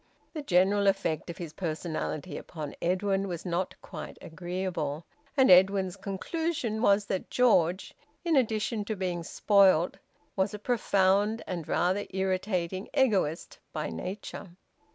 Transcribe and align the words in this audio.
The 0.33 0.41
general 0.41 0.87
effect 0.87 1.29
of 1.29 1.37
his 1.37 1.53
personality 1.53 2.35
upon 2.35 2.73
Edwin 2.81 3.27
was 3.27 3.45
not 3.45 3.75
quite 3.83 4.17
agreeable, 4.19 5.05
and 5.37 5.51
Edwin's 5.51 5.95
conclusion 5.95 6.81
was 6.81 7.05
that 7.05 7.29
George, 7.29 7.93
in 8.25 8.35
addition 8.35 8.83
to 8.85 8.95
being 8.95 9.21
spoiled, 9.23 9.99
was 10.35 10.55
a 10.55 10.57
profound 10.57 11.43
and 11.45 11.67
rather 11.67 12.07
irritating 12.09 12.89
egoist 12.97 13.59
by 13.73 13.91
nature. 13.91 14.55